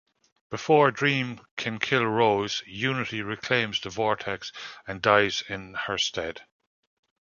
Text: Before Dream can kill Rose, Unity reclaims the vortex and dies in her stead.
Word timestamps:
Before 0.49 0.89
Dream 0.89 1.45
can 1.57 1.77
kill 1.77 2.03
Rose, 2.07 2.63
Unity 2.65 3.21
reclaims 3.21 3.79
the 3.79 3.91
vortex 3.91 4.51
and 4.87 4.99
dies 4.99 5.43
in 5.47 5.75
her 5.75 5.99
stead. 5.99 6.41